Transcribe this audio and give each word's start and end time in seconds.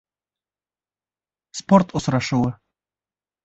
Спорт 1.59 1.87
осрашыуы 1.97 2.51